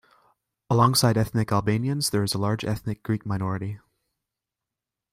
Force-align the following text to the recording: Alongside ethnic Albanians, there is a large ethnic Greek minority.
Alongside 0.67 1.15
ethnic 1.15 1.51
Albanians, 1.51 2.09
there 2.09 2.23
is 2.23 2.33
a 2.33 2.39
large 2.39 2.65
ethnic 2.65 3.03
Greek 3.03 3.23
minority. 3.23 3.77